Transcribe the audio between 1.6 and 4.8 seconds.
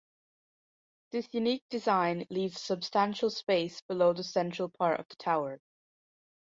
design leaves a substantial space below the central